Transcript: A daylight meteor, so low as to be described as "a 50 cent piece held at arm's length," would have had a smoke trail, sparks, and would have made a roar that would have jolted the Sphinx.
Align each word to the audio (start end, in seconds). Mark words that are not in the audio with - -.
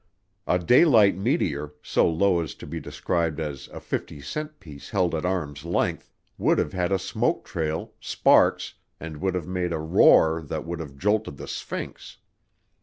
A 0.47 0.57
daylight 0.57 1.15
meteor, 1.15 1.75
so 1.83 2.09
low 2.09 2.39
as 2.39 2.55
to 2.55 2.65
be 2.65 2.79
described 2.79 3.39
as 3.39 3.67
"a 3.67 3.79
50 3.79 4.19
cent 4.21 4.59
piece 4.59 4.89
held 4.89 5.13
at 5.13 5.27
arm's 5.27 5.63
length," 5.63 6.11
would 6.39 6.57
have 6.57 6.73
had 6.73 6.91
a 6.91 6.97
smoke 6.97 7.45
trail, 7.45 7.93
sparks, 7.99 8.73
and 8.99 9.17
would 9.17 9.35
have 9.35 9.47
made 9.47 9.71
a 9.71 9.77
roar 9.77 10.41
that 10.41 10.65
would 10.65 10.79
have 10.79 10.97
jolted 10.97 11.37
the 11.37 11.47
Sphinx. 11.47 12.17